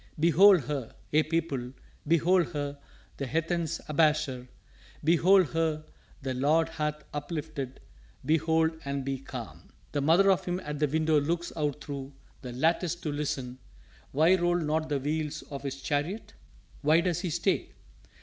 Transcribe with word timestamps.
"Behold 0.19 0.61
her, 0.61 0.95
ye 1.11 1.21
people, 1.21 1.73
behold 2.07 2.53
her 2.53 2.79
the 3.17 3.27
heathen's 3.27 3.79
abasher; 3.87 4.47
Behold 5.03 5.49
her 5.49 5.85
the 6.23 6.33
Lord 6.33 6.69
hath 6.69 7.03
uplifted 7.13 7.79
behold 8.25 8.71
and 8.83 9.05
be 9.05 9.19
calm! 9.19 9.69
"The 9.91 10.01
mother 10.01 10.31
of 10.31 10.43
him 10.45 10.59
at 10.61 10.79
the 10.79 10.87
window 10.87 11.21
looks 11.21 11.53
out 11.55 11.81
thro' 11.83 12.13
the 12.41 12.51
lattice 12.51 12.95
to 12.95 13.11
listen 13.11 13.59
Why 14.11 14.33
roll 14.35 14.55
not 14.57 14.89
the 14.89 14.97
wheels 14.99 15.43
of 15.51 15.61
his 15.61 15.79
chariot? 15.83 16.33
why 16.81 17.01
does 17.01 17.19
he 17.19 17.29
stay? 17.29 17.73